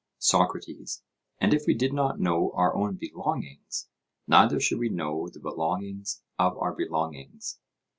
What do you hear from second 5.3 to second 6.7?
belongings of